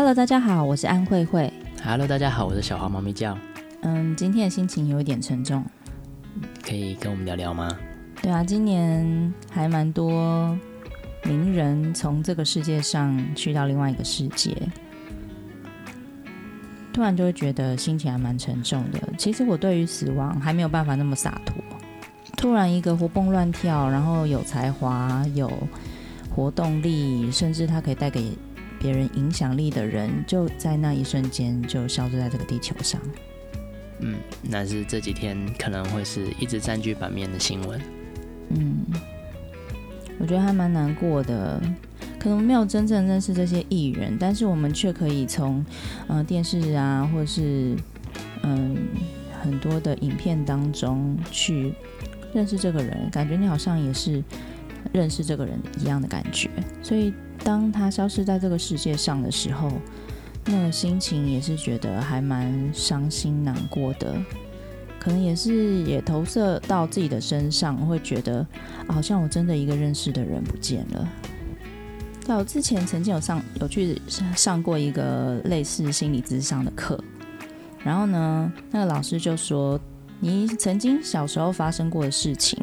[0.00, 1.52] Hello，大家好，我是安慧慧。
[1.84, 3.36] Hello，大家好，我是小花猫咪叫。
[3.82, 5.62] 嗯，今天的心情有一点沉重，
[6.62, 7.68] 可以跟我们聊聊吗？
[8.22, 10.58] 对啊，今年还蛮多
[11.24, 14.56] 名人从这个世界上去到另外一个世界，
[16.94, 18.98] 突然就会觉得心情还蛮沉重的。
[19.18, 21.62] 其实我对于死亡还没有办法那么洒脱。
[22.38, 25.52] 突然一个活蹦乱跳，然后有才华、有
[26.34, 28.32] 活动力，甚至他可以带给
[28.80, 33.00] 别人影响力的人，就在那一瞬间就消失在这个地球上。
[34.00, 37.80] 嗯，那是这几天可能会是一直占据版面的新闻。
[38.48, 38.86] 嗯，
[40.18, 41.62] 我觉得还蛮难过的。
[42.18, 45.64] 可能没有真正认识这些艺人，但是我们却可以从
[46.06, 47.74] 呃电视啊，或是
[48.42, 48.76] 嗯
[49.42, 51.72] 很多的影片当中去
[52.34, 54.22] 认识这个人，感觉你好像也是
[54.92, 56.48] 认识这个人一样的感觉。
[56.82, 57.12] 所以。
[57.42, 59.72] 当他消失在这个世界上的时候，
[60.44, 64.14] 那个心情也是觉得还蛮伤心难过的，
[64.98, 68.46] 可能也是也投射到自己的身上，会觉得
[68.88, 71.08] 好像我真的一个认识的人不见了。
[72.20, 73.98] 在我之前曾经有上有去
[74.36, 77.02] 上过一个类似心理咨商的课，
[77.82, 79.80] 然后呢，那个老师就说。
[80.20, 82.58] 你曾经小时候发生过的事情，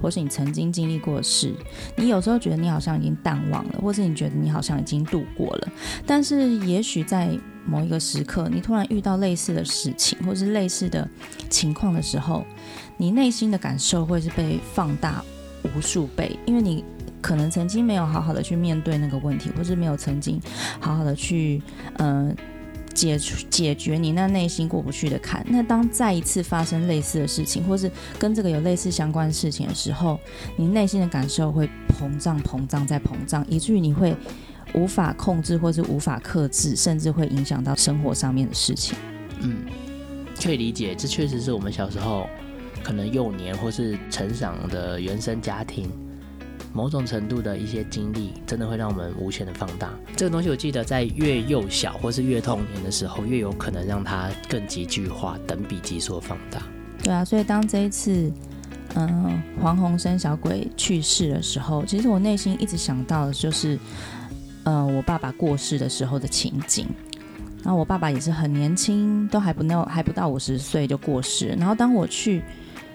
[0.00, 1.52] 或是你曾经经历过的事，
[1.96, 5.68] 你有时候觉得你好像已经淡忘了，或是你觉得你好像已经度过了。
[6.06, 11.06] 但是，也许在某一个时刻，你突然遇到类似的事情，或是类似的
[11.48, 12.44] 情况的时候，
[12.96, 15.22] 你内心的感受会是被放大
[15.74, 16.84] 无数倍，因为你
[17.20, 20.40] 可能曾经没有好好的去面对那个问题，或是没有曾经
[20.78, 21.60] 好好的去，
[21.94, 22.32] 呃。
[22.94, 25.44] 解解决你那内心过不去的坎。
[25.48, 30.18] 那当再一次发生类似的事情，或是跟这个有类似相关的事情的时候，
[30.56, 34.14] 你内心的感受会膨胀、膨胀再膨胀，以至于你会
[34.74, 38.96] 无法控制，或是无法克制，甚至会影响到生活上面的事情。
[39.40, 39.64] 嗯，
[40.42, 42.28] 可以理解，这确实是我们小时候
[42.82, 45.90] 可能幼年或是成长的原生家庭。
[46.72, 49.90] 某种程度的一些经历，真的会让我们无限的放大。
[50.16, 56.62] 这个东西，我记得在越幼小或是越童年的时候，越有可能让它更急剧化，等比级数放大。
[57.02, 58.32] 对啊，所以当这一次，
[58.94, 63.78] 嗯、呃，黄鸿生小鬼去世的时候，其实我内心一直想到的就是，
[64.64, 66.86] 呃，我爸爸过世的时候的情景。
[67.62, 71.48] 然后我爸爸也是很年轻，都还不到还不到五十岁就过世。
[71.58, 72.42] 然后当我去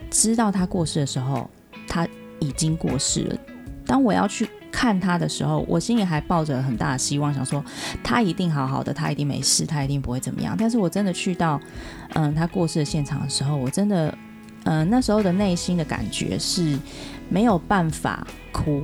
[0.09, 1.47] 知道他过世的时候，
[1.87, 2.07] 他
[2.39, 3.37] 已经过世了。
[3.85, 7.63] 当我要去看他的时候，我心里还抱着很大的希望，想说
[8.03, 10.55] 他一定好好的，他一定没事，他一定不会怎么样。
[10.57, 11.59] 但是我真的去到，
[12.13, 14.17] 嗯，他过世的现场的时候，我真的，
[14.63, 16.77] 嗯，那时候的内心的感觉是
[17.29, 18.83] 没有办法哭，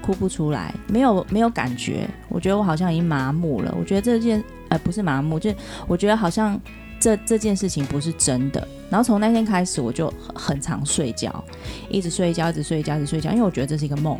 [0.00, 2.08] 哭不出来，没有没有感觉。
[2.28, 3.74] 我觉得我好像已经麻木了。
[3.78, 5.54] 我觉得这件，呃，不是麻木，就
[5.86, 6.60] 我觉得好像。
[6.98, 11.44] 这这件事情不是真的，然后从那天开始我就很常睡觉，
[11.88, 14.18] 一直睡觉，一直睡觉，一直睡觉，因为我觉得这是一个梦，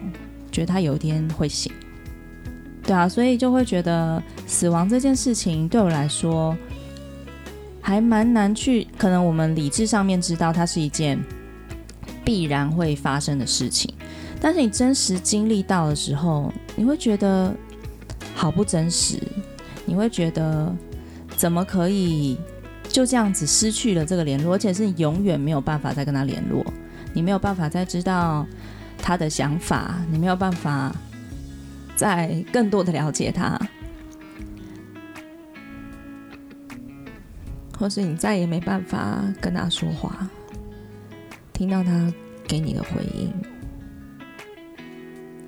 [0.53, 1.73] 觉得他有一天会醒。
[2.83, 6.57] 对啊，所以就会觉得死亡这件事情对我来说
[7.81, 11.19] 还蛮难去，可能我们理智上面知道它是一件
[12.25, 13.93] 必然会发生的事情，
[14.41, 17.53] 但是你真实经历到的时候，你会觉得
[18.35, 19.19] 好不真实，
[19.85, 20.73] 你会觉得
[21.37, 22.37] 怎么可以？
[22.97, 26.65] 就这样子失去了这个联络，而且是永远没有办法再跟他联络。
[27.13, 28.47] 你没有办法再知道
[28.97, 30.97] 他的想法，你没有办法
[31.95, 33.61] 再更多的了解他，
[37.79, 40.27] 或是你再也没办法跟他说话，
[41.53, 42.11] 听到他
[42.49, 43.31] 给你的回应。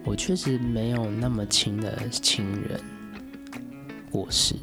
[0.05, 2.79] 我确实没有那么亲的亲人
[4.11, 4.55] 过世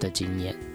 [0.00, 0.65] 的经验。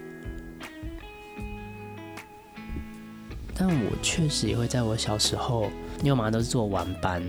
[3.63, 7.21] 但我确实也会在我小时候，因为我妈都是做晚班，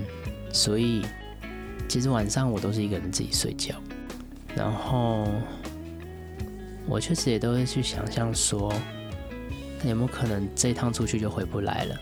[0.51, 1.05] 所以
[1.87, 3.75] 其实晚上我都是一个人自己睡觉。
[4.57, 5.29] 然后
[6.89, 8.73] 我确实也都会去想象说，
[9.85, 11.97] 有没有可能这一趟出去就回不来了？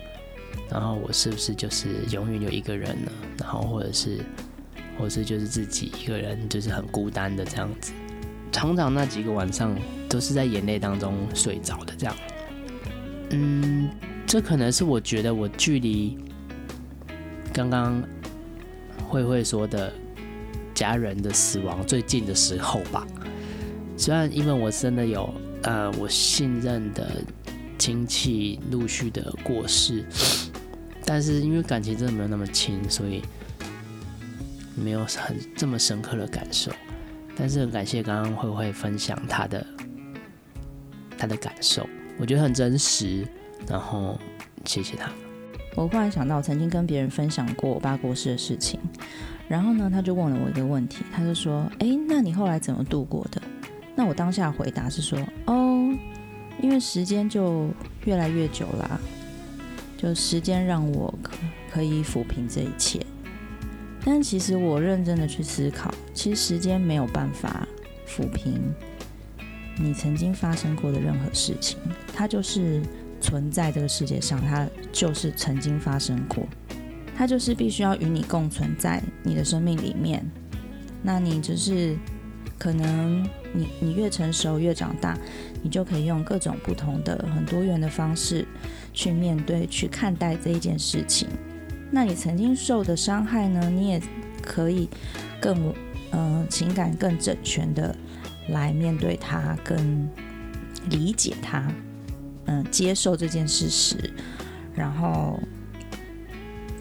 [0.70, 3.10] 然后我是不是就是永远有一个人呢？
[3.36, 4.24] 然后或者是，
[4.96, 7.92] 或者是就是自己一个人，就是很孤单的这样子。
[8.52, 9.76] 常常那几个晚上
[10.08, 12.14] 都是在眼泪当中睡着的这样。
[13.30, 13.90] 嗯。
[14.30, 16.16] 这可能是我觉得我距离
[17.52, 18.00] 刚刚
[19.08, 19.92] 慧慧说的
[20.72, 23.04] 家人的死亡最近的时候吧。
[23.96, 25.34] 虽然因为我真的有
[25.64, 27.10] 呃我信任的
[27.76, 30.04] 亲戚陆续的过世，
[31.04, 33.22] 但是因为感情真的没有那么亲，所以
[34.76, 36.70] 没有很这么深刻的感受。
[37.34, 39.66] 但是很感谢刚刚慧慧分享她的
[41.18, 41.84] 她的感受，
[42.16, 43.26] 我觉得很真实，
[43.68, 44.18] 然后
[44.64, 45.10] 谢谢他。
[45.76, 48.80] 我忽然想到，曾经跟别人分享过我爸过世的事情，
[49.48, 53.40] 然后呢，他就问了我一个问题，他就说：“哎，那你后来怎么度过的？”
[53.94, 55.16] 那我当下回答是说
[55.46, 55.96] ：“哦，
[56.60, 57.70] 因为时间就
[58.04, 59.00] 越来越久了，
[59.96, 61.14] 就时间让我
[61.70, 63.00] 可以抚平这一切。
[64.04, 67.66] 但其实我认真的去思考，其实时间没有办法
[68.08, 68.60] 抚平
[69.78, 71.78] 你曾经发生过的任何事情，
[72.12, 72.82] 它就是。”
[73.20, 76.46] 存在这个世界上，它就是曾经发生过，
[77.16, 80.24] 它就是必须要与你共存在你的生命里面。
[81.02, 81.96] 那你就是
[82.58, 83.22] 可能
[83.52, 85.16] 你你越成熟越长大，
[85.62, 88.46] 你就可以用各种不同的很多元的方式
[88.92, 91.28] 去面对、去看待这一件事情。
[91.90, 94.02] 那你曾经受的伤害呢，你也
[94.42, 94.88] 可以
[95.40, 95.74] 更
[96.10, 97.96] 呃情感更整全的
[98.48, 100.08] 来面对它，更
[100.88, 101.66] 理解它。
[102.50, 104.12] 嗯，接受这件事实，
[104.74, 105.38] 然后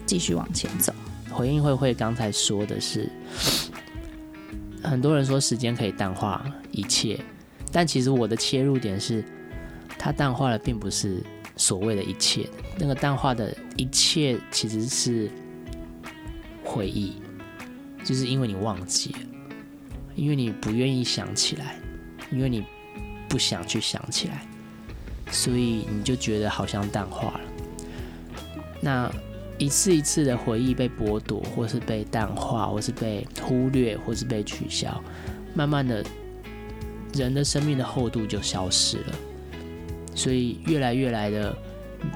[0.04, 0.92] 继续往前走。
[1.30, 3.08] 回应慧慧刚才说的是，
[4.82, 7.20] 很多人说时间可以淡化一切，
[7.70, 9.24] 但其实我的切入点是，
[9.96, 11.22] 它淡化的并不是
[11.56, 15.30] 所谓的一切，那个淡化的一切其实是
[16.64, 17.22] 回忆，
[18.02, 19.18] 就是因为你忘记了，
[20.16, 21.76] 因为你不愿意想起来，
[22.32, 22.64] 因为你
[23.28, 24.44] 不想去想起来。
[25.30, 27.40] 所以你就觉得好像淡化了，
[28.80, 29.10] 那
[29.58, 35.02] 一次一次的回忆被剥夺，或是被淡化，或是被忽略，或是被取消，
[35.54, 36.04] 慢慢的，
[37.14, 39.14] 人的生命的厚度就消失了。
[40.14, 41.56] 所以越来越来的，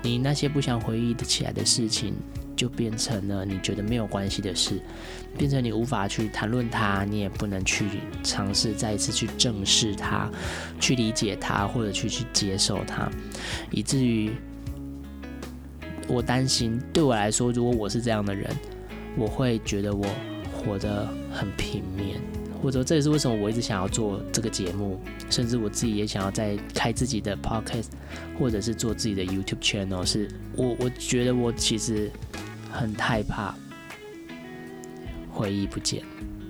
[0.03, 2.15] 你那些不想回忆的起来的事情，
[2.57, 4.81] 就变成了你觉得没有关系的事，
[5.37, 7.85] 变成你无法去谈论它，你也不能去
[8.23, 10.31] 尝试再一次去正视它，
[10.81, 13.11] 去理解它，或者去去接受它，
[13.71, 14.31] 以至于
[16.07, 18.49] 我担心，对我来说，如果我是这样的人，
[19.17, 20.07] 我会觉得我
[20.53, 22.21] 活得很平面，
[22.65, 24.99] 或者这也是为什么我一直想要做这个节目，
[25.31, 27.91] 甚至我自己也想要再开自己的 podcast，
[28.37, 32.11] 或者是做自己的 YouTube channel，是我我觉得我其实。
[32.77, 33.55] 很害怕
[35.31, 36.03] 回忆不见。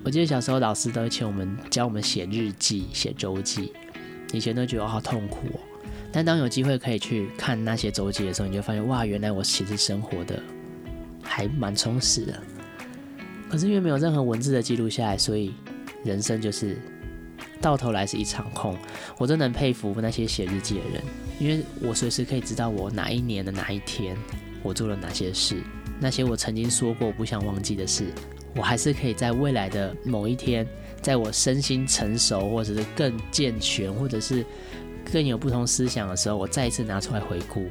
[0.03, 3.71] 我记得小时候老师都会请我们教我们写日记、写周记，
[4.33, 5.59] 以前都觉得好痛苦哦。
[6.11, 10.41] 但当有机会可以去看那些周记的时候，你就发现哇，原来我其实生活的
[11.21, 12.41] 还蛮充实的。
[13.47, 15.53] 可是因为没有任何文字的记录下来，所以
[16.05, 16.77] 人生就是
[17.59, 18.77] 到头来是一场空。
[19.17, 21.03] 我真的很佩服那些写日记的人，
[21.39, 24.15] 因为我随时可以知道我哪一年的哪一天
[24.63, 25.61] 我做了哪些事。
[25.99, 28.05] 那些我曾经说过不想忘记的事，
[28.55, 30.67] 我还是可以在未来的某一天，
[31.01, 34.45] 在我身心成熟，或者是更健全，或者是
[35.11, 37.67] 更有不同思想的时候，我再一次拿出来回顾。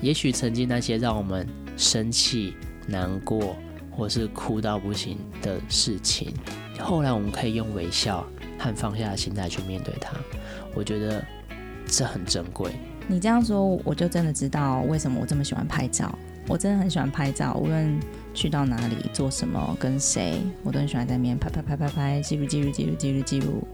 [0.00, 1.46] 也许曾经那些让我们
[1.76, 2.54] 生气、
[2.86, 3.56] 难过，
[3.90, 6.32] 或是哭到不行的事情，
[6.78, 8.26] 后来我们可以用微笑
[8.58, 10.16] 和放下的心态去面对它。
[10.74, 11.24] 我觉得
[11.86, 12.72] 这很珍贵。
[13.06, 16.16] 你这样说，我就真的知道为什么我这么喜欢拍照。
[16.46, 17.98] 我真的很喜欢拍照，无论
[18.34, 23.66] 去到哪里做什么，跟谁，我都很喜欢在那边拍拍拍拍拍，记录记录记录记录记录，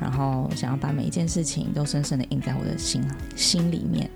[0.00, 4.08] 然后想要把每一件事情都深深的印在我的心心里面。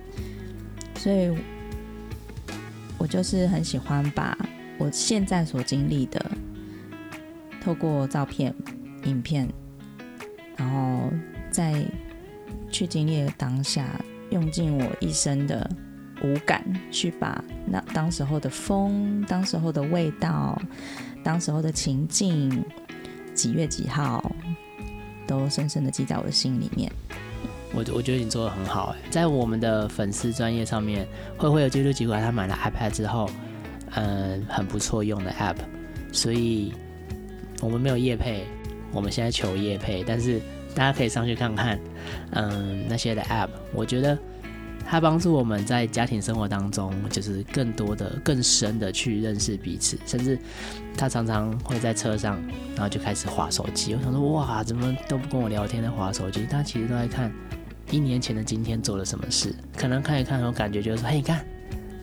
[0.97, 1.37] 所以，
[2.97, 4.35] 我就是很喜欢把
[4.79, 6.31] 我现在所经历的，
[7.65, 8.55] 透过照片、
[9.05, 9.49] 影片，
[10.57, 11.11] 然后
[11.51, 11.85] 再
[12.71, 13.89] 去经历的当下，
[14.31, 15.69] 用尽我一生的。
[16.23, 20.59] 五感去把那当时候的风、当时候的味道、
[21.25, 22.65] 当时候的情境，
[23.35, 24.25] 几月几号，
[25.27, 26.91] 都深深的记在我的心里面。
[27.75, 31.07] 我我觉得你做的很好哎，在我们的粉丝专业上面，
[31.37, 33.29] 慧慧有记录几款他买了 iPad 之后，
[33.97, 35.57] 嗯，很不错用的 App，
[36.13, 36.73] 所以
[37.65, 38.45] 我们没有业配，
[38.93, 40.39] 我们现在求业配，但是
[40.75, 41.81] 大家可以上去看看，
[42.33, 44.17] 嗯，那些的 App，我觉得。
[44.87, 49.99] 它帮助我们在家庭生活当中，就是更多的、更深的去认识彼此。
[50.05, 50.39] 甚至
[50.95, 52.39] 他常常会在车上，
[52.75, 53.95] 然后就开始划手机。
[53.95, 56.47] 我想说，哇，怎么都不跟我聊天的划手机？
[56.51, 57.33] 他其实都在看
[57.91, 59.55] 一年前的今天做了什么事。
[59.75, 61.43] 可能看一看，有感觉就是说，嘿，你看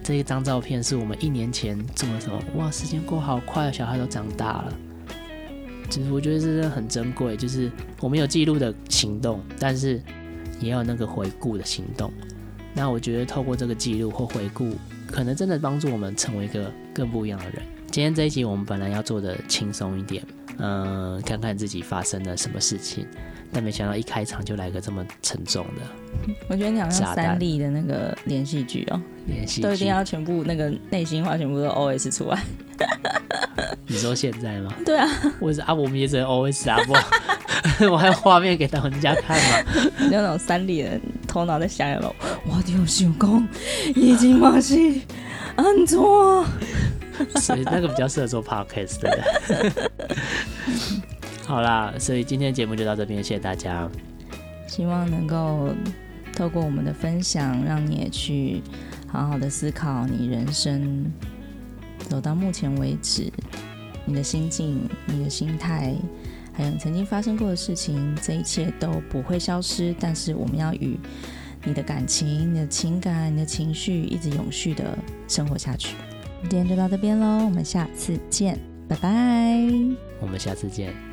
[0.03, 2.41] 这一张照片是我们一年前做了什么？
[2.55, 4.73] 哇，时间过好快，小孩都长大了。
[5.89, 7.69] 就是我觉得这真的很珍贵，就是
[7.99, 10.01] 我们有记录的行动，但是
[10.59, 12.11] 也有那个回顾的行动。
[12.73, 14.73] 那我觉得透过这个记录或回顾，
[15.07, 17.61] 可能真的帮助我们成为一个更不一样的人。
[17.91, 20.23] 今天这一集我们本来要做的轻松一点，
[20.57, 23.05] 嗯、呃，看看自己发生了什么事情。
[23.53, 26.33] 但没想到一开场就来个这么沉重的。
[26.47, 32.41] 我觉得你好像三立的那个连续剧哦，连续剧都一定要全部那个内心话全部都 OS 出来。
[33.91, 34.73] 你说现在吗？
[34.85, 35.05] 对啊，
[35.37, 36.93] 我是啊，我们也只能 OS 啊，不，
[37.91, 39.91] 我还有画面给老人家看嘛？
[40.09, 42.15] 那种三立的头脑在想什么？
[42.45, 43.47] 我就想讲，
[43.93, 45.01] 已经马戏
[45.57, 46.45] 安错，
[47.35, 49.91] 所以那个比较适合做 podcast 的。
[51.45, 53.89] 好啦，所以今天的节目就到这边，谢谢大家。
[54.67, 55.69] 希望能够
[56.33, 58.61] 透过我们的分享，让你也去
[59.11, 61.11] 好好的思考你人生
[62.07, 63.29] 走到目前为止，
[64.05, 65.93] 你的心境、你的心态，
[66.53, 69.95] 还有你曾经发生过的事情，这一切都不会消失。
[69.99, 70.97] 但是我们要与
[71.63, 75.95] 你的感情、你的情感、你的情绪一直永续的生活下去。
[76.43, 79.09] 今天就到这边喽，我们下次见，拜拜。
[80.19, 81.10] 我们下次见。